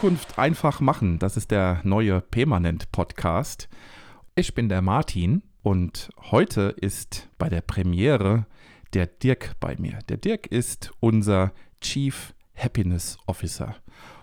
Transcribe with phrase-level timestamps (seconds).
[0.00, 1.18] Zukunft einfach machen.
[1.18, 3.68] Das ist der neue Permanent Podcast.
[4.34, 8.46] Ich bin der Martin und heute ist bei der Premiere
[8.94, 9.98] der Dirk bei mir.
[10.08, 11.52] Der Dirk ist unser
[11.82, 13.76] Chief Happiness Officer.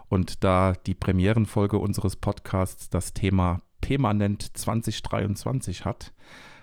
[0.10, 6.12] Und da die Premierenfolge unseres Podcasts das Thema Permanent 2023 hat,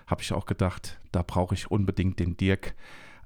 [0.07, 2.75] habe ich auch gedacht, da brauche ich unbedingt den Dirk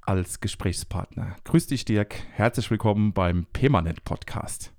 [0.02, 1.36] als Gesprächspartner.
[1.46, 2.14] Grüß dich, Dirk.
[2.34, 4.72] Herzlich willkommen beim Permanent Podcast.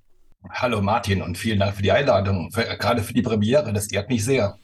[0.49, 3.71] Hallo Martin und vielen Dank für die Einladung, für, gerade für die Premiere.
[3.73, 4.57] Das ehrt mich sehr.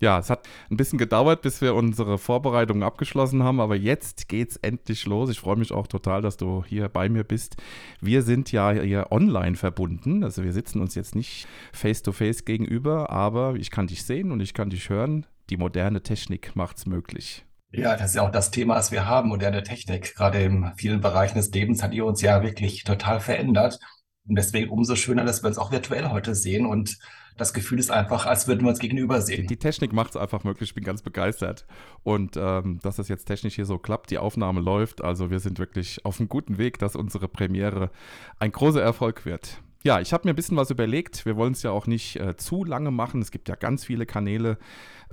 [0.00, 4.56] Ja, es hat ein bisschen gedauert, bis wir unsere Vorbereitungen abgeschlossen haben, aber jetzt geht's
[4.56, 5.30] endlich los.
[5.30, 7.54] Ich freue mich auch total, dass du hier bei mir bist.
[8.00, 12.44] Wir sind ja hier online verbunden, also wir sitzen uns jetzt nicht face to face
[12.44, 15.24] gegenüber, aber ich kann dich sehen und ich kann dich hören.
[15.50, 17.44] Die moderne Technik macht's möglich.
[17.70, 20.16] Ja, das ist ja auch das Thema, was wir haben, moderne Technik.
[20.16, 23.78] Gerade in vielen Bereichen des Lebens hat die uns ja wirklich total verändert.
[24.28, 26.98] Und deswegen umso schöner, dass wir uns auch virtuell heute sehen und
[27.36, 29.46] das Gefühl ist einfach, als würden wir uns gegenüber sehen.
[29.46, 30.70] Die Technik macht es einfach möglich.
[30.70, 31.66] Ich bin ganz begeistert.
[32.02, 35.02] Und ähm, dass es jetzt technisch hier so klappt, die Aufnahme läuft.
[35.02, 37.90] Also wir sind wirklich auf einem guten Weg, dass unsere Premiere
[38.38, 39.62] ein großer Erfolg wird.
[39.84, 41.26] Ja, ich habe mir ein bisschen was überlegt.
[41.26, 43.20] Wir wollen es ja auch nicht äh, zu lange machen.
[43.20, 44.58] Es gibt ja ganz viele Kanäle,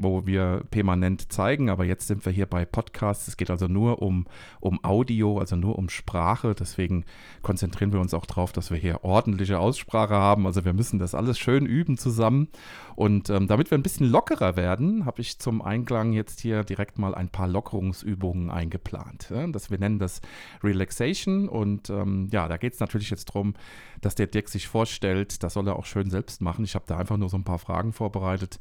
[0.02, 3.28] wo wir permanent zeigen, aber jetzt sind wir hier bei Podcasts.
[3.28, 4.26] Es geht also nur um,
[4.60, 6.56] um Audio, also nur um Sprache.
[6.56, 7.06] Deswegen
[7.42, 10.46] konzentrieren wir uns auch darauf, dass wir hier ordentliche Aussprache haben.
[10.46, 12.50] Also wir müssen das alles schön üben zusammen.
[12.96, 17.00] Und ähm, damit wir ein bisschen lockerer werden, habe ich zum Einklang jetzt hier direkt
[17.00, 19.30] mal ein paar Lockerungsübungen eingeplant.
[19.30, 19.48] Ja?
[19.48, 20.22] Das, wir nennen das
[20.64, 21.48] Relaxation.
[21.48, 23.54] Und ähm, ja, da geht es natürlich jetzt darum,
[24.02, 25.44] dass der Dirk sich vorstellt.
[25.44, 26.66] Das soll er auch schön selbst machen.
[26.66, 28.60] Ich habe da einfach nur so ein paar Fragen vorbereitet.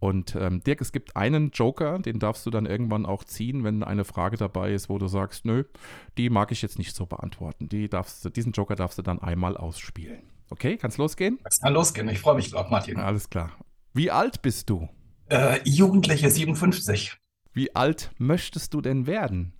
[0.00, 3.84] Und ähm, Dirk, es gibt einen Joker, den darfst du dann irgendwann auch ziehen, wenn
[3.84, 5.64] eine Frage dabei ist, wo du sagst, nö,
[6.16, 7.68] die mag ich jetzt nicht so beantworten.
[7.68, 10.22] Die darfst, diesen Joker darfst du dann einmal ausspielen.
[10.48, 11.38] Okay, kann's losgehen?
[11.44, 12.08] Es kann losgehen.
[12.08, 12.96] Ich freue mich drauf, Martin.
[12.96, 13.52] Alles klar.
[13.92, 14.88] Wie alt bist du?
[15.28, 17.18] Äh, Jugendliche 57.
[17.52, 19.52] Wie alt möchtest du denn werden?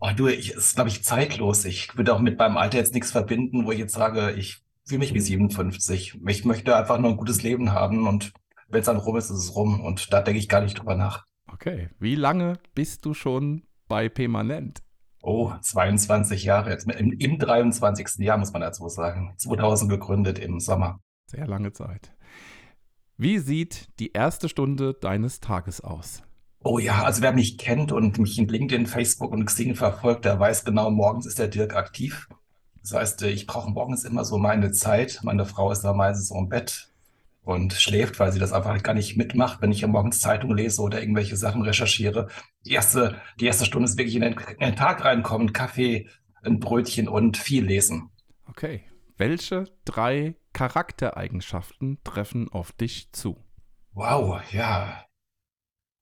[0.00, 1.64] Oh, du, ich ist, glaube ich, zeitlos.
[1.64, 5.00] Ich würde auch mit meinem Alter jetzt nichts verbinden, wo ich jetzt sage, ich fühle
[5.00, 6.20] mich wie 57.
[6.24, 8.32] Ich möchte einfach nur ein gutes Leben haben und
[8.68, 9.80] wenn es dann rum ist, ist es rum.
[9.80, 11.26] Und da denke ich gar nicht drüber nach.
[11.52, 11.88] Okay.
[11.98, 14.82] Wie lange bist du schon bei Permanent?
[15.22, 16.88] Oh, 22 Jahre jetzt.
[16.90, 18.18] Im, Im 23.
[18.18, 19.34] Jahr muss man dazu sagen.
[19.36, 21.00] 2000 gegründet im Sommer.
[21.26, 22.14] Sehr lange Zeit.
[23.16, 26.22] Wie sieht die erste Stunde deines Tages aus?
[26.62, 30.38] Oh ja, also wer mich kennt und mich in LinkedIn, Facebook und Xing verfolgt, der
[30.38, 32.28] weiß genau, morgens ist der Dirk aktiv.
[32.80, 35.20] Das heißt, ich brauche morgens immer so meine Zeit.
[35.22, 36.92] Meine Frau ist da meistens so im Bett
[37.48, 40.82] und schläft, weil sie das einfach gar nicht mitmacht, wenn ich ja morgens Zeitung lese
[40.82, 42.28] oder irgendwelche Sachen recherchiere.
[42.66, 46.10] Die erste, die erste Stunde ist wirklich in den, in den Tag reinkommen, Kaffee,
[46.42, 48.10] ein Brötchen und viel lesen.
[48.48, 48.84] Okay.
[49.16, 53.42] Welche drei Charaktereigenschaften treffen auf dich zu?
[53.92, 55.06] Wow, ja.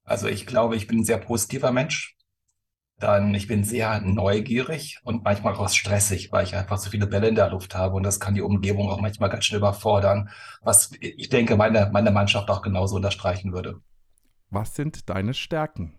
[0.03, 2.16] Also ich glaube, ich bin ein sehr positiver Mensch.
[2.99, 7.29] Dann, ich bin sehr neugierig und manchmal auch stressig, weil ich einfach so viele Bälle
[7.29, 10.31] in der Luft habe und das kann die Umgebung auch manchmal ganz schön überfordern,
[10.63, 13.81] was ich denke, meine, meine Mannschaft auch genauso unterstreichen würde.
[14.49, 15.99] Was sind deine Stärken?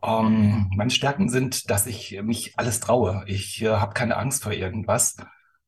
[0.00, 3.24] Um, meine Stärken sind, dass ich mich alles traue.
[3.26, 5.16] Ich äh, habe keine Angst vor irgendwas,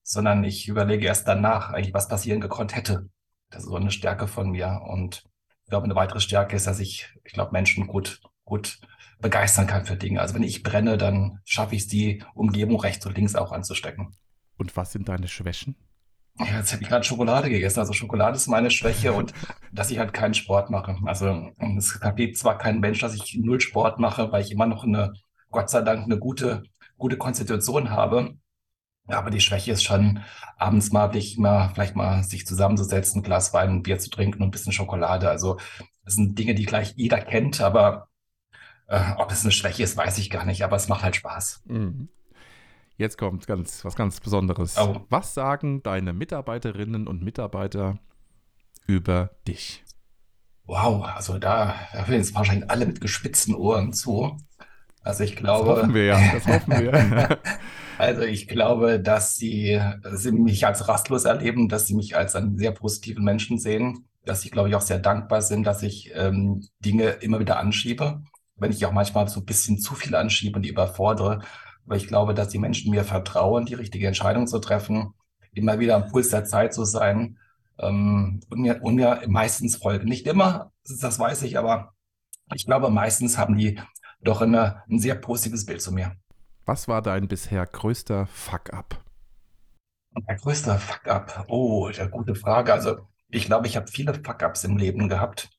[0.02, 3.08] sondern ich überlege erst danach, eigentlich, was passieren gekonnt hätte.
[3.50, 4.82] Das ist so eine Stärke von mir.
[4.86, 5.24] Und
[5.64, 8.20] ich glaube, eine weitere Stärke ist, dass ich, ich glaube, Menschen gut,
[8.50, 8.80] gut
[9.20, 10.20] begeistern kann für Dinge.
[10.20, 14.16] Also wenn ich brenne, dann schaffe ich es, die Umgebung rechts und links auch anzustecken.
[14.58, 15.76] Und was sind deine Schwächen?
[16.38, 17.80] Ja, jetzt habe ich gerade Schokolade gegessen.
[17.80, 19.32] Also Schokolade ist meine Schwäche und
[19.72, 20.96] dass ich halt keinen Sport mache.
[21.04, 24.84] Also es gibt zwar keinen Mensch, dass ich null Sport mache, weil ich immer noch
[24.84, 25.12] eine,
[25.50, 26.64] Gott sei Dank, eine gute,
[26.98, 28.34] gute Konstitution habe.
[29.06, 30.20] Aber die Schwäche ist schon,
[30.56, 34.42] abends mal ich mal, vielleicht mal sich zusammenzusetzen, ein Glas Wein, ein Bier zu trinken
[34.42, 35.28] und ein bisschen Schokolade.
[35.28, 35.58] Also
[36.04, 38.09] das sind Dinge, die gleich jeder kennt, aber
[38.90, 41.62] äh, ob es eine Schwäche ist, weiß ich gar nicht, aber es macht halt Spaß.
[41.66, 42.08] Mhm.
[42.96, 44.76] Jetzt kommt ganz, was ganz Besonderes.
[44.76, 45.06] Oh.
[45.08, 47.98] Was sagen deine Mitarbeiterinnen und Mitarbeiter
[48.86, 49.84] über dich?
[50.64, 54.36] Wow, also da, hören jetzt wahrscheinlich alle mit gespitzten Ohren zu.
[55.02, 55.68] Also ich glaube.
[55.68, 57.38] Das hoffen wir ja, das hoffen wir.
[57.98, 59.80] also ich glaube, dass sie,
[60.12, 64.42] sie mich als rastlos erleben, dass sie mich als einen sehr positiven Menschen sehen, dass
[64.42, 68.22] sie, glaube ich, auch sehr dankbar sind, dass ich ähm, Dinge immer wieder anschiebe
[68.60, 71.42] wenn ich auch manchmal so ein bisschen zu viel anschiebe und die überfordere.
[71.86, 75.14] Aber ich glaube, dass die Menschen mir vertrauen, die richtige Entscheidung zu treffen,
[75.52, 77.38] immer wieder am Puls der Zeit zu sein
[77.78, 80.08] ähm, und, mir, und mir meistens folgen.
[80.08, 81.94] Nicht immer, das weiß ich, aber
[82.54, 83.80] ich glaube, meistens haben die
[84.22, 86.12] doch eine, ein sehr positives Bild zu mir.
[86.66, 89.02] Was war dein bisher größter Fuck-up?
[90.12, 91.46] Mein größter Fuck-up?
[91.48, 92.72] Oh, eine gute Frage.
[92.72, 92.98] Also
[93.28, 95.50] Ich glaube, ich habe viele Fuck-ups im Leben gehabt.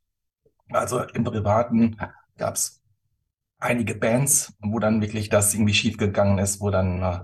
[0.72, 1.98] Also im Privaten
[2.38, 2.81] gab es
[3.62, 7.20] einige Bands, wo dann wirklich das irgendwie schiefgegangen ist, wo dann äh,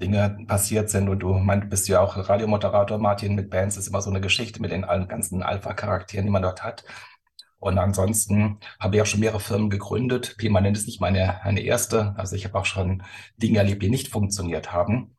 [0.00, 1.08] Dinge passiert sind.
[1.08, 4.60] Und du meint, bist ja auch Radiomoderator, Martin, mit Bands ist immer so eine Geschichte
[4.62, 6.84] mit den allen ganzen Alpha-Charakteren, die man dort hat.
[7.58, 10.36] Und ansonsten habe ich auch schon mehrere Firmen gegründet.
[10.38, 12.14] Permanent ist nicht meine, meine erste.
[12.16, 13.02] Also ich habe auch schon
[13.36, 15.16] Dinge erlebt, die nicht funktioniert haben.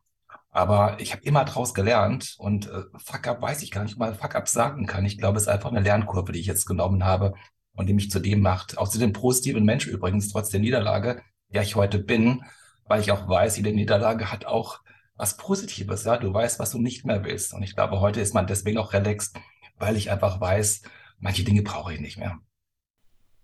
[0.50, 4.48] Aber ich habe immer daraus gelernt und äh, Fuck-up weiß ich gar nicht, man Fuck-up
[4.48, 5.04] sagen kann.
[5.04, 7.34] Ich glaube, es ist einfach eine Lernkurve, die ich jetzt genommen habe
[7.76, 8.78] und die mich zu dem macht.
[8.78, 12.42] Auch zu dem positiven Mensch übrigens, trotz der Niederlage, der ich heute bin,
[12.86, 14.80] weil ich auch weiß, jede Niederlage hat auch
[15.16, 16.04] was Positives.
[16.04, 17.54] Ja, du weißt, was du nicht mehr willst.
[17.54, 19.38] Und ich glaube, heute ist man deswegen auch relaxed,
[19.78, 20.82] weil ich einfach weiß,
[21.18, 22.38] manche Dinge brauche ich nicht mehr.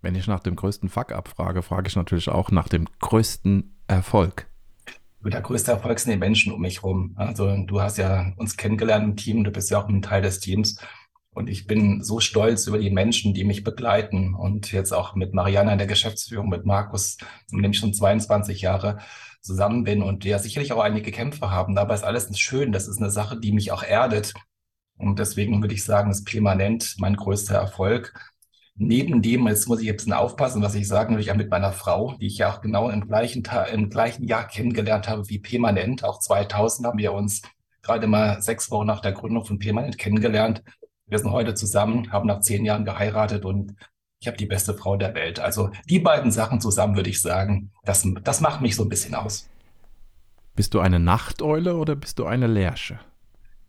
[0.01, 4.47] Wenn ich nach dem größten Fuck-up frage, frage ich natürlich auch nach dem größten Erfolg.
[5.23, 7.13] Der größte Erfolg sind die Menschen um mich herum.
[7.15, 10.41] Also du hast ja uns kennengelernt im Team, du bist ja auch ein Teil des
[10.41, 10.77] Teams.
[11.33, 14.35] Und ich bin so stolz über die Menschen, die mich begleiten.
[14.35, 17.17] Und jetzt auch mit Mariana in der Geschäftsführung, mit Markus,
[17.51, 18.99] mit dem ich schon 22 Jahre
[19.41, 21.75] zusammen bin und der sicherlich auch einige Kämpfe haben.
[21.75, 22.71] Dabei ist alles schön.
[22.71, 24.33] Das ist eine Sache, die mich auch erdet.
[24.97, 28.13] Und deswegen würde ich sagen, ist permanent mein größter Erfolg.
[28.75, 31.71] Neben dem, jetzt muss ich ein bisschen aufpassen, was ich sage, nämlich auch mit meiner
[31.71, 36.03] Frau, die ich ja auch genau im gleichen, im gleichen Jahr kennengelernt habe wie permanent.
[36.03, 37.41] Auch 2000 haben wir uns
[37.83, 40.63] gerade mal sechs Wochen nach der Gründung von permanent kennengelernt.
[41.07, 43.75] Wir sind heute zusammen, haben nach zehn Jahren geheiratet und
[44.19, 45.39] ich habe die beste Frau der Welt.
[45.39, 49.15] Also die beiden Sachen zusammen, würde ich sagen, das, das macht mich so ein bisschen
[49.15, 49.49] aus.
[50.55, 52.99] Bist du eine Nachteule oder bist du eine Lerche?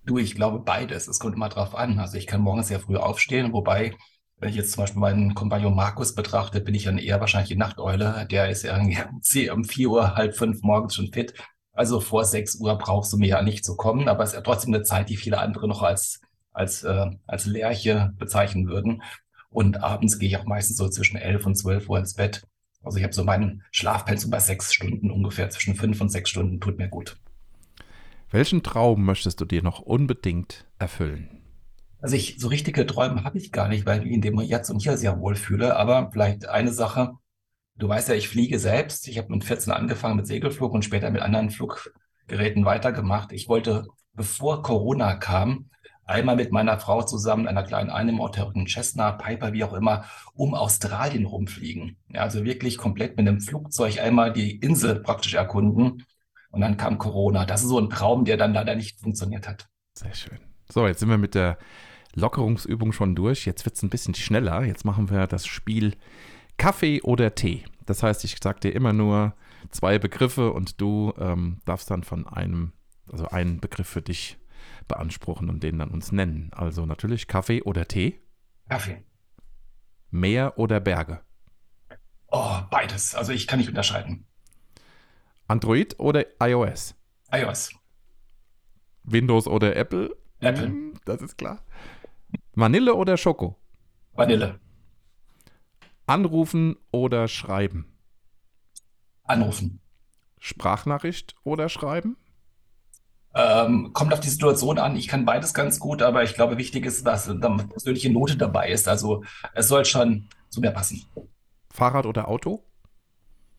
[0.05, 1.09] Du, ich glaube beides.
[1.09, 1.99] Es kommt immer drauf an.
[1.99, 3.97] Also ich kann morgens sehr früh aufstehen, wobei,
[4.39, 7.57] wenn ich jetzt zum Beispiel meinen Kompagnon Markus betrachte, bin ich dann eher wahrscheinlich die
[7.57, 8.27] Nachteule.
[8.31, 8.79] Der ist ja
[9.53, 11.35] um vier Uhr, halb fünf morgens schon fit.
[11.73, 14.43] Also vor sechs Uhr brauchst du mir ja nicht zu kommen, aber es ist ja
[14.43, 16.21] trotzdem eine Zeit, die viele andere noch als,
[16.55, 19.03] als, äh, als Lerche bezeichnen würden.
[19.51, 22.47] Und abends gehe ich auch meistens so zwischen elf und zwölf Uhr ins Bett.
[22.83, 26.61] Also ich habe so meinen Schlafpensum bei sechs Stunden ungefähr, zwischen fünf und sechs Stunden,
[26.61, 27.17] tut mir gut.
[28.31, 31.43] Welchen Traum möchtest du dir noch unbedingt erfüllen?
[32.01, 34.83] Also ich, so richtige Träume habe ich gar nicht, weil ich in dem jetzt und
[34.83, 35.77] hier sehr wohl fühle.
[35.77, 37.13] Aber vielleicht eine Sache,
[37.77, 39.09] du weißt ja, ich fliege selbst.
[39.09, 43.33] Ich habe mit 14 angefangen mit Segelflug und später mit anderen Fluggeräten weitergemacht.
[43.33, 45.71] Ich wollte, bevor Corona kam,
[46.07, 50.05] einmal mit meiner Frau zusammen, einer kleinen Einnehmerhotel, Cessna, Piper, wie auch immer,
[50.35, 51.97] um Australien rumfliegen.
[52.09, 56.05] Ja, also wirklich komplett mit einem Flugzeug einmal die Insel praktisch erkunden.
[56.51, 57.45] Und dann kam Corona.
[57.45, 59.69] Das ist so ein Traum, der dann leider nicht funktioniert hat.
[59.95, 60.39] Sehr schön.
[60.69, 61.59] So, jetzt sind wir mit der
[62.15, 63.45] Lockerungsübung schon durch.
[63.45, 64.65] Jetzt wird es ein bisschen schneller.
[64.65, 65.97] Jetzt machen wir das Spiel
[66.57, 67.65] Kaffee oder Tee.
[67.87, 69.35] Das heißt, ich sage dir immer nur
[69.71, 72.73] zwei Begriffe und du ähm, darfst dann von einem,
[73.11, 74.39] also einen Begriff für dich
[74.89, 76.51] beanspruchen und den dann uns nennen.
[76.53, 78.21] Also natürlich Kaffee oder Tee?
[78.69, 79.05] Kaffee.
[80.11, 81.21] Meer oder Berge?
[82.29, 83.15] Oh, beides.
[83.15, 84.27] Also ich kann nicht unterscheiden.
[85.47, 86.95] Android oder iOS?
[87.33, 87.75] iOS.
[89.03, 90.17] Windows oder Apple?
[90.41, 90.67] Apple.
[90.67, 91.63] Hm, das ist klar.
[92.55, 93.57] Vanille oder Schoko?
[94.13, 94.61] Vanille.
[96.07, 97.87] Anrufen oder schreiben?
[99.23, 99.81] Anrufen.
[100.39, 102.17] Sprachnachricht oder schreiben?
[103.37, 104.97] Ähm, kommt auf die Situation an.
[104.97, 108.37] Ich kann beides ganz gut, aber ich glaube, wichtig ist, dass da eine persönliche Note
[108.37, 108.87] dabei ist.
[108.89, 109.25] Also
[109.55, 111.05] es soll schon zu mir passen.
[111.71, 112.65] Fahrrad oder Auto?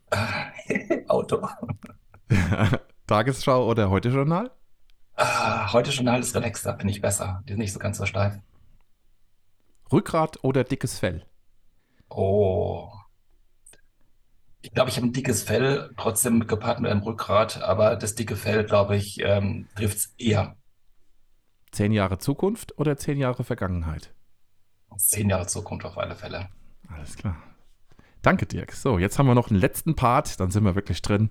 [1.07, 1.47] Auto.
[3.07, 4.51] Tagesschau oder Heute-Journal?
[5.15, 7.43] Ah, Heute-Journal ist relaxter, finde ich besser.
[7.45, 8.39] Die sind nicht so ganz so steif.
[9.91, 11.25] Rückgrat oder dickes Fell?
[12.09, 12.89] Oh,
[14.65, 18.35] ich glaube, ich habe ein dickes Fell, trotzdem gepaart mit einem Rückgrat, aber das dicke
[18.35, 20.57] Fell, glaube ich, ähm, trifft es eher.
[21.71, 24.13] Zehn Jahre Zukunft oder zehn Jahre Vergangenheit?
[24.97, 26.49] Zehn Jahre Zukunft auf alle Fälle.
[26.87, 27.37] Alles klar.
[28.23, 28.73] Danke, Dirk.
[28.73, 31.29] So, jetzt haben wir noch einen letzten Part, dann sind wir wirklich drin.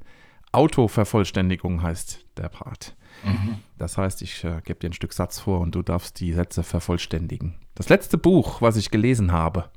[0.52, 2.94] Autovervollständigung heißt der Part.
[3.24, 3.58] Mhm.
[3.78, 6.62] Das heißt, ich äh, gebe dir ein Stück Satz vor und du darfst die Sätze
[6.62, 7.58] vervollständigen.
[7.74, 9.70] Das letzte Buch, was ich gelesen habe,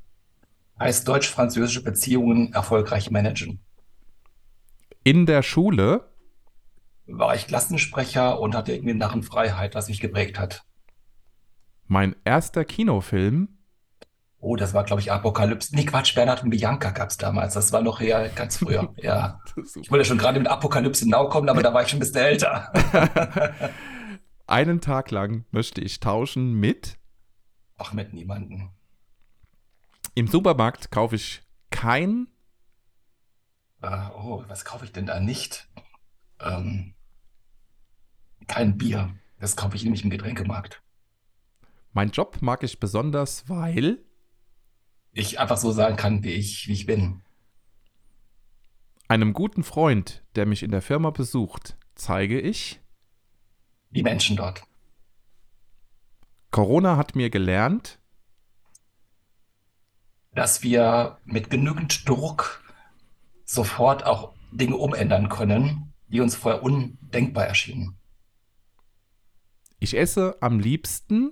[0.80, 3.60] heißt deutsch-französische Beziehungen erfolgreich managen.
[5.04, 6.10] In der Schule
[7.06, 10.64] war ich Klassensprecher und hatte irgendwie Narrenfreiheit, was mich geprägt hat.
[11.86, 13.48] Mein erster Kinofilm.
[14.40, 15.74] Oh, das war, glaube ich, Apokalypse.
[15.76, 17.56] Nee, Quatsch, Bernhard und Bianca gab es damals.
[17.56, 18.94] Das war noch eher ganz früher.
[18.98, 19.40] ja.
[19.82, 22.18] Ich wollte schon gerade mit Apokalypse Now kommen, aber da war ich schon ein bisschen
[22.18, 22.72] älter.
[24.48, 26.98] Einen Tag lang möchte ich tauschen mit.
[27.78, 28.70] Ach, mit niemanden.
[30.18, 32.28] Im Supermarkt kaufe ich kein.
[33.84, 35.70] Uh, oh, was kaufe ich denn da nicht?
[36.40, 36.96] Ähm,
[38.48, 39.14] kein Bier.
[39.38, 40.82] Das kaufe ich nämlich im Getränkemarkt.
[41.94, 44.04] Mein Job mag ich besonders, weil
[45.12, 47.22] ich einfach so sagen kann, wie ich, wie ich bin.
[49.08, 52.82] Einem guten Freund, der mich in der Firma besucht, zeige ich
[53.92, 54.64] die Menschen dort.
[56.50, 58.00] Corona hat mir gelernt,
[60.38, 62.64] dass wir mit genügend Druck
[63.44, 67.98] sofort auch Dinge umändern können, die uns vorher undenkbar erschienen.
[69.80, 71.32] Ich esse am liebsten.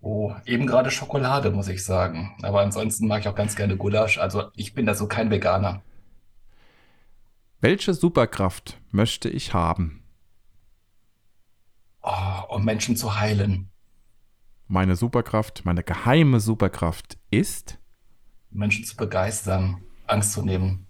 [0.00, 2.38] Oh, eben gerade Schokolade, muss ich sagen.
[2.42, 4.16] Aber ansonsten mag ich auch ganz gerne Gulasch.
[4.16, 5.82] Also ich bin da so kein Veganer.
[7.60, 10.02] Welche Superkraft möchte ich haben?
[12.00, 13.71] Oh, um Menschen zu heilen.
[14.72, 17.78] Meine Superkraft, meine geheime Superkraft ist?
[18.50, 20.86] Menschen zu begeistern, Angst zu nehmen.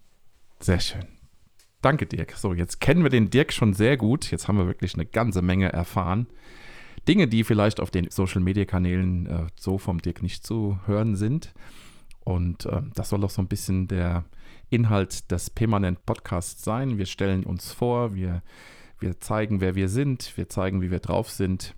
[0.61, 1.05] Sehr schön.
[1.81, 2.31] Danke, Dirk.
[2.37, 4.31] So, jetzt kennen wir den Dirk schon sehr gut.
[4.31, 6.29] Jetzt haben wir wirklich eine ganze Menge erfahren.
[7.09, 11.53] Dinge, die vielleicht auf den Social-Media-Kanälen äh, so vom Dirk nicht zu hören sind.
[12.21, 14.27] Und äh, das soll auch so ein bisschen der
[14.71, 16.99] Inhalt des Permanent Podcasts sein.
[16.99, 18.45] Wir stellen uns vor, wir,
[19.01, 21.75] wir zeigen, wer wir sind, wir zeigen, wie wir drauf sind.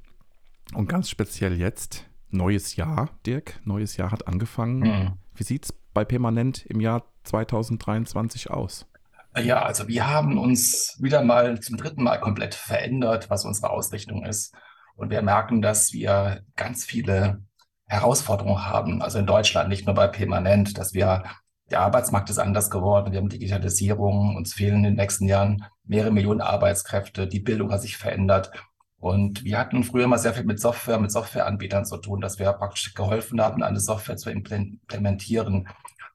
[0.75, 4.78] Und ganz speziell jetzt, neues Jahr, Dirk, neues Jahr hat angefangen.
[4.81, 5.12] Mhm.
[5.35, 8.87] Wie sieht es bei Permanent im Jahr 2023 aus?
[9.37, 14.25] Ja, also wir haben uns wieder mal zum dritten Mal komplett verändert, was unsere Ausrichtung
[14.25, 14.54] ist.
[14.97, 17.43] Und wir merken, dass wir ganz viele
[17.87, 19.02] Herausforderungen haben.
[19.02, 21.25] Also in Deutschland, nicht nur bei Permanent, dass wir
[21.71, 23.12] der Arbeitsmarkt ist anders geworden.
[23.12, 24.37] Wir haben Digitalisierung.
[24.37, 27.26] Uns fehlen in den nächsten Jahren mehrere Millionen Arbeitskräfte.
[27.26, 28.52] Die Bildung hat sich verändert.
[29.04, 32.50] Und wir hatten früher mal sehr viel mit Software, mit Softwareanbietern zu tun, dass wir
[32.54, 35.68] praktisch geholfen haben, eine Software zu implementieren.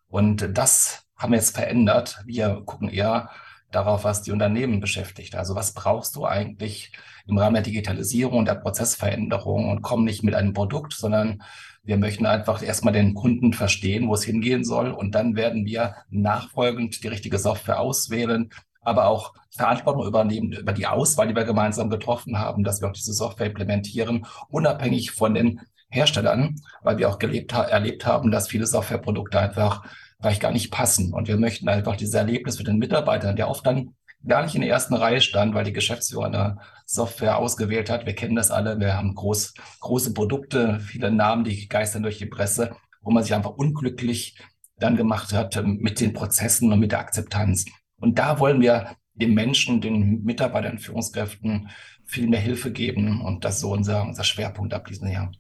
[0.08, 2.20] Und das haben wir jetzt verändert.
[2.26, 3.30] Wir gucken eher
[3.70, 5.36] darauf, was die Unternehmen beschäftigt.
[5.36, 6.92] Also was brauchst du eigentlich
[7.28, 11.44] im Rahmen der Digitalisierung und der Prozessveränderung und kommen nicht mit einem Produkt, sondern
[11.84, 14.90] wir möchten einfach erstmal den Kunden verstehen, wo es hingehen soll.
[14.90, 18.50] Und dann werden wir nachfolgend die richtige Software auswählen,
[18.82, 22.94] aber auch Verantwortung übernehmen über die Auswahl, die wir gemeinsam getroffen haben, dass wir auch
[22.94, 28.68] diese Software implementieren, unabhängig von den Herstellern, weil wir auch gelebt, erlebt haben, dass viele
[28.68, 29.84] Softwareprodukte einfach
[30.22, 31.14] vielleicht gar nicht passen.
[31.14, 33.96] Und wir möchten einfach dieses Erlebnis für den Mitarbeitern, der oft dann
[34.28, 38.06] gar nicht in der ersten Reihe stand, weil die Geschäftsführer eine Software ausgewählt hat.
[38.06, 38.80] Wir kennen das alle.
[38.80, 43.34] Wir haben groß, große Produkte, viele Namen, die geistern durch die Presse, wo man sich
[43.34, 44.38] einfach unglücklich
[44.78, 47.66] dann gemacht hat ähm, mit den Prozessen und mit der Akzeptanz.
[48.00, 51.70] Und da wollen wir den Menschen, den Mitarbeitern, Führungskräften
[52.06, 53.22] viel mehr Hilfe geben.
[53.22, 55.32] Und das ist so unser, unser Schwerpunkt ab diesem Jahr.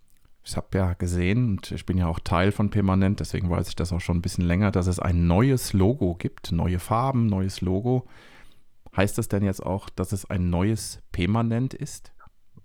[0.44, 3.75] Ich habe ja gesehen und ich bin ja auch Teil von Permanent, deswegen weiß ich
[3.75, 7.62] das auch schon ein bisschen länger, dass es ein neues Logo gibt, neue Farben, neues
[7.62, 8.08] Logo.
[8.96, 12.13] Heißt das denn jetzt auch, dass es ein neues Permanent ist?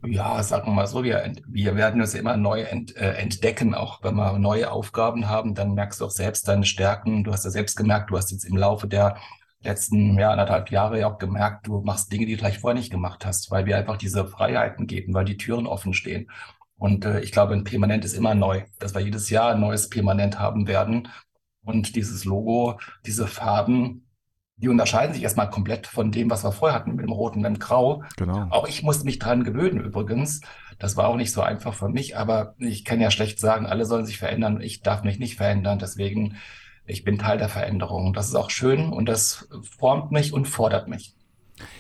[0.07, 4.03] Ja, sagen wir mal so, wir, wir werden uns immer neu ent, äh, entdecken, auch
[4.03, 7.25] wenn wir neue Aufgaben haben, dann merkst du auch selbst deine Stärken.
[7.25, 9.17] Du hast ja selbst gemerkt, du hast jetzt im Laufe der
[9.65, 12.91] letzten ja, anderthalb Jahre ja auch gemerkt, du machst Dinge, die du vielleicht vorher nicht
[12.91, 16.31] gemacht hast, weil wir einfach diese Freiheiten geben, weil die Türen offen stehen.
[16.77, 19.89] Und äh, ich glaube, ein Permanent ist immer neu, dass wir jedes Jahr ein neues
[19.89, 21.09] Permanent haben werden.
[21.65, 24.07] Und dieses Logo, diese Farben,
[24.57, 27.45] die unterscheiden sich erstmal komplett von dem, was wir vorher hatten, mit dem Roten und
[27.45, 28.05] dem Grau.
[28.17, 28.47] Genau.
[28.51, 30.41] Auch ich musste mich dran gewöhnen übrigens.
[30.79, 33.85] Das war auch nicht so einfach für mich, aber ich kann ja schlecht sagen, alle
[33.87, 35.79] sollen sich verändern und ich darf mich nicht verändern.
[35.79, 36.37] Deswegen,
[36.87, 38.13] ich bin Teil der Veränderung.
[38.13, 39.49] Das ist auch schön und das
[39.79, 41.15] formt mich und fordert mich.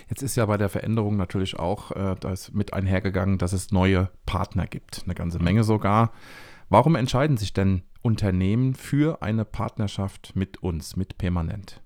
[0.08, 3.72] Jetzt ist ja bei der Veränderung natürlich auch äh, da ist mit einhergegangen, dass es
[3.72, 6.12] neue Partner gibt, eine ganze Menge sogar.
[6.68, 11.82] Warum entscheiden sich denn Unternehmen für eine Partnerschaft mit uns, mit Permanent?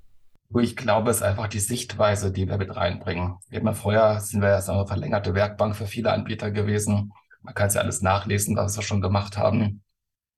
[0.59, 3.37] Ich glaube, es ist einfach die Sichtweise, die wir mit reinbringen.
[3.51, 7.13] Immer vorher sind wir ja so eine verlängerte Werkbank für viele Anbieter gewesen.
[7.43, 9.83] Man kann es ja alles nachlesen, was wir schon gemacht haben.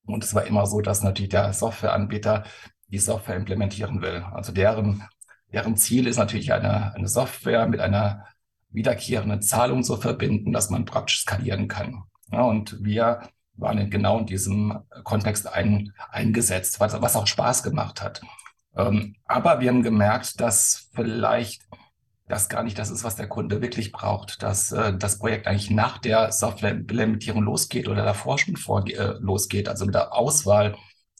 [0.07, 2.45] Und es war immer so, dass natürlich der Softwareanbieter
[2.89, 4.25] die Software implementieren will.
[4.33, 5.05] Also deren,
[5.53, 8.27] deren Ziel ist natürlich eine, eine Software mit einer
[8.71, 12.05] wiederkehrenden Zahlung zu verbinden, dass man praktisch skalieren kann.
[12.33, 13.23] Ja, und wir
[13.55, 18.23] waren in genau in diesem Kontext ein, eingesetzt, was, was auch Spaß gemacht hat.
[18.77, 21.63] Ähm, aber wir haben gemerkt, dass vielleicht
[22.31, 25.71] das gar nicht das ist, was der Kunde wirklich braucht, dass äh, das Projekt eigentlich
[25.71, 30.77] nach der Softwareimplementierung losgeht oder davor schon vor, äh, losgeht, also mit der Auswahl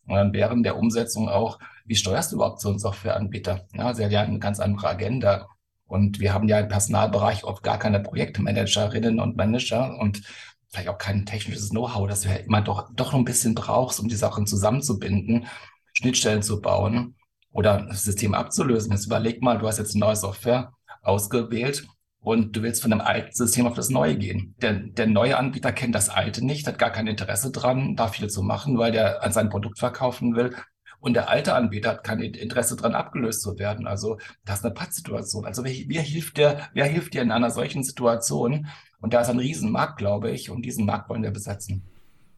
[0.07, 3.67] und dann während der Umsetzung auch, wie steuerst du überhaupt so einen Softwareanbieter?
[3.75, 5.49] Ja, sie hat ja eine ganz andere Agenda.
[5.87, 10.23] Und wir haben ja im Personalbereich oft gar keine Projektmanagerinnen und Manager und
[10.69, 13.99] vielleicht auch kein technisches Know-how, das du ja immer doch, doch noch ein bisschen brauchst,
[14.01, 15.47] um die Sachen zusammenzubinden,
[15.93, 17.17] Schnittstellen zu bauen
[17.53, 18.93] oder das System abzulösen.
[18.93, 21.87] Jetzt überleg mal, du hast jetzt eine neue Software ausgewählt
[22.21, 24.55] und du willst von dem alten System auf das neue gehen.
[24.61, 28.29] Der, der neue Anbieter kennt das alte nicht, hat gar kein Interesse dran, da viel
[28.29, 30.55] zu machen, weil der an sein Produkt verkaufen will.
[31.01, 33.87] Und der alte Anbieter hat kein Interesse daran, abgelöst zu werden.
[33.87, 35.47] Also das ist eine Pattsituation.
[35.47, 38.67] Also wer, wer, hilft dir, wer hilft dir in einer solchen Situation?
[39.01, 41.85] Und da ist ein Riesenmarkt, glaube ich, und diesen Markt wollen wir besetzen.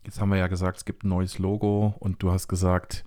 [0.04, 3.04] Jetzt haben wir ja gesagt, es gibt ein neues Logo und du hast gesagt,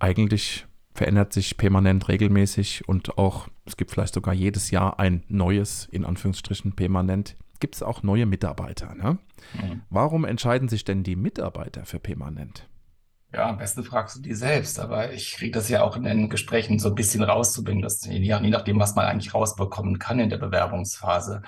[0.00, 0.66] eigentlich
[1.00, 6.04] verändert sich permanent regelmäßig und auch, es gibt vielleicht sogar jedes Jahr ein neues, in
[6.04, 8.94] Anführungsstrichen permanent, gibt es auch neue Mitarbeiter.
[8.94, 9.16] Ne?
[9.54, 9.80] Mhm.
[9.88, 12.68] Warum entscheiden sich denn die Mitarbeiter für permanent?
[13.32, 16.28] Ja, am besten fragst du die selbst, aber ich kriege das ja auch in den
[16.28, 20.36] Gesprächen so ein bisschen rauszubringen, dass, je nachdem, was man eigentlich rausbekommen kann in der
[20.36, 21.40] Bewerbungsphase.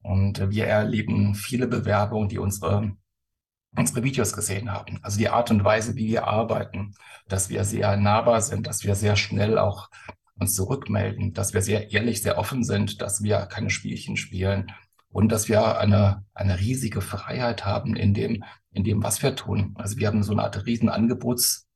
[0.00, 2.96] Und wir erleben viele Bewerbungen, die unsere,
[3.78, 4.98] unsere Videos gesehen haben.
[5.02, 6.94] Also die Art und Weise, wie wir arbeiten,
[7.28, 9.88] dass wir sehr nahbar sind, dass wir sehr schnell auch
[10.38, 14.72] uns zurückmelden, dass wir sehr ehrlich, sehr offen sind, dass wir keine Spielchen spielen
[15.10, 19.74] und dass wir eine, eine riesige Freiheit haben in dem, in dem, was wir tun.
[19.76, 21.67] Also wir haben so eine Art riesen Angebots,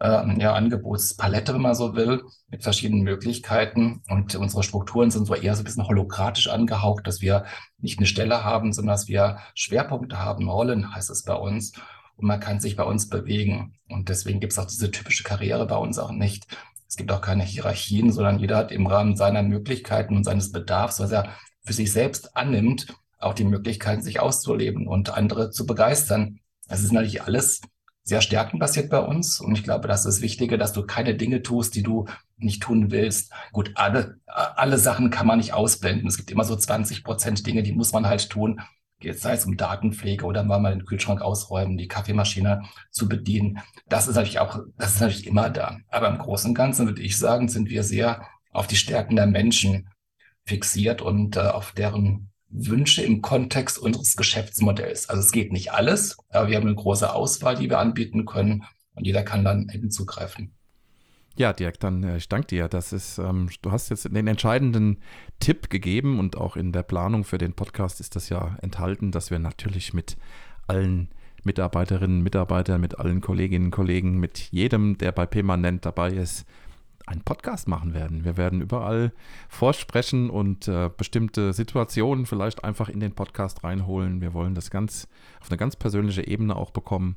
[0.00, 4.02] äh, ja, Angebotspalette, wenn man so will, mit verschiedenen Möglichkeiten.
[4.08, 7.44] Und unsere Strukturen sind so eher so ein bisschen holokratisch angehaucht, dass wir
[7.78, 10.48] nicht eine Stelle haben, sondern dass wir Schwerpunkte haben.
[10.48, 11.72] Rollen heißt es bei uns.
[12.16, 13.74] Und man kann sich bei uns bewegen.
[13.88, 16.46] Und deswegen gibt es auch diese typische Karriere bei uns auch nicht.
[16.88, 20.98] Es gibt auch keine Hierarchien, sondern jeder hat im Rahmen seiner Möglichkeiten und seines Bedarfs,
[20.98, 21.28] was er
[21.62, 26.40] für sich selbst annimmt, auch die Möglichkeit, sich auszuleben und andere zu begeistern.
[26.68, 27.60] Das ist natürlich alles
[28.02, 29.40] sehr stärkenbasiert bei uns.
[29.40, 32.06] Und ich glaube, das ist das Wichtige, dass du keine Dinge tust, die du
[32.38, 33.32] nicht tun willst.
[33.52, 36.08] Gut, alle, alle Sachen kann man nicht ausblenden.
[36.08, 38.60] Es gibt immer so 20 Prozent Dinge, die muss man halt tun.
[39.02, 43.60] Jetzt sei es um Datenpflege oder mal den Kühlschrank ausräumen, die Kaffeemaschine zu bedienen.
[43.88, 45.78] Das ist natürlich auch, das ist natürlich immer da.
[45.88, 49.26] Aber im Großen und Ganzen würde ich sagen, sind wir sehr auf die Stärken der
[49.26, 49.88] Menschen
[50.44, 55.08] fixiert und äh, auf deren Wünsche im Kontext unseres Geschäftsmodells.
[55.08, 58.64] Also es geht nicht alles, aber wir haben eine große Auswahl, die wir anbieten können
[58.94, 60.52] und jeder kann dann eben zugreifen.
[61.36, 62.68] Ja, Dirk, dann äh, ich danke dir.
[62.68, 64.98] Das ist, ähm, du hast jetzt den entscheidenden
[65.38, 69.30] Tipp gegeben und auch in der Planung für den Podcast ist das ja enthalten, dass
[69.30, 70.16] wir natürlich mit
[70.66, 71.08] allen
[71.44, 76.44] Mitarbeiterinnen Mitarbeitern, mit allen Kolleginnen und Kollegen, mit jedem, der bei Permanent dabei ist,
[77.10, 78.24] einen Podcast machen werden.
[78.24, 79.12] Wir werden überall
[79.48, 84.20] vorsprechen und äh, bestimmte Situationen vielleicht einfach in den Podcast reinholen.
[84.20, 85.08] Wir wollen das ganz
[85.40, 87.16] auf eine ganz persönliche Ebene auch bekommen.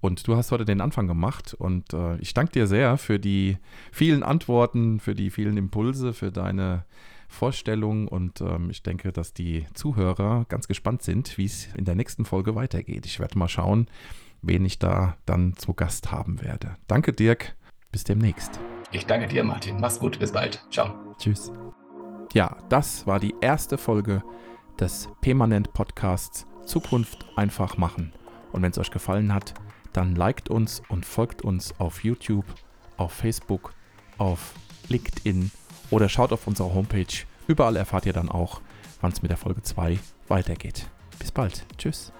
[0.00, 3.58] Und du hast heute den Anfang gemacht und äh, ich danke dir sehr für die
[3.92, 6.84] vielen Antworten, für die vielen Impulse, für deine
[7.28, 11.94] Vorstellung und ähm, ich denke, dass die Zuhörer ganz gespannt sind, wie es in der
[11.94, 13.06] nächsten Folge weitergeht.
[13.06, 13.86] Ich werde mal schauen,
[14.42, 16.76] wen ich da dann zu Gast haben werde.
[16.88, 17.54] Danke, Dirk.
[17.92, 18.60] Bis demnächst.
[18.92, 19.80] Ich danke dir, Martin.
[19.80, 20.18] Mach's gut.
[20.18, 20.64] Bis bald.
[20.70, 20.94] Ciao.
[21.18, 21.52] Tschüss.
[22.32, 24.22] Ja, das war die erste Folge
[24.78, 28.12] des Permanent Podcasts Zukunft einfach machen.
[28.52, 29.54] Und wenn es euch gefallen hat,
[29.92, 32.46] dann liked uns und folgt uns auf YouTube,
[32.96, 33.74] auf Facebook,
[34.18, 34.54] auf
[34.88, 35.50] LinkedIn
[35.90, 37.26] oder schaut auf unserer Homepage.
[37.46, 38.60] Überall erfahrt ihr dann auch,
[39.00, 39.98] wann es mit der Folge 2
[40.28, 40.88] weitergeht.
[41.18, 41.66] Bis bald.
[41.76, 42.12] Tschüss.